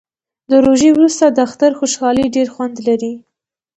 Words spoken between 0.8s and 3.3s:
وروسته د اختر خوشحالي ډیر خوند لري